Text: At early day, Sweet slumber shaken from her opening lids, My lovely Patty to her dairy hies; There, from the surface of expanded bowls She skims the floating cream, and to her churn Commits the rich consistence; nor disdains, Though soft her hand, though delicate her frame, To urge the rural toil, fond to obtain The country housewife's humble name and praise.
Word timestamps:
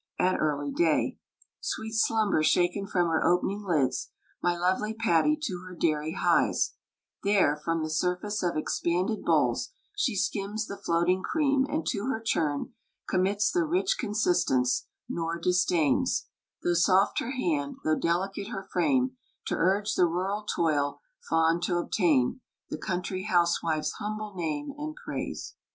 At 0.17 0.39
early 0.39 0.71
day, 0.71 1.19
Sweet 1.59 1.93
slumber 1.93 2.41
shaken 2.41 2.87
from 2.87 3.05
her 3.09 3.23
opening 3.23 3.61
lids, 3.63 4.09
My 4.41 4.57
lovely 4.57 4.95
Patty 4.95 5.37
to 5.43 5.59
her 5.67 5.75
dairy 5.75 6.13
hies; 6.13 6.73
There, 7.23 7.55
from 7.55 7.83
the 7.83 7.89
surface 7.91 8.41
of 8.41 8.57
expanded 8.57 9.23
bowls 9.23 9.69
She 9.95 10.15
skims 10.15 10.65
the 10.65 10.75
floating 10.83 11.21
cream, 11.21 11.67
and 11.69 11.85
to 11.89 12.07
her 12.07 12.19
churn 12.19 12.73
Commits 13.07 13.51
the 13.51 13.63
rich 13.63 13.97
consistence; 13.99 14.87
nor 15.07 15.37
disdains, 15.37 16.25
Though 16.63 16.73
soft 16.73 17.19
her 17.19 17.33
hand, 17.33 17.75
though 17.83 17.95
delicate 17.95 18.47
her 18.47 18.63
frame, 18.73 19.11
To 19.49 19.55
urge 19.55 19.93
the 19.93 20.07
rural 20.07 20.47
toil, 20.55 20.99
fond 21.29 21.61
to 21.65 21.77
obtain 21.77 22.41
The 22.71 22.79
country 22.79 23.25
housewife's 23.25 23.91
humble 23.99 24.33
name 24.33 24.73
and 24.79 24.95
praise. 24.95 25.53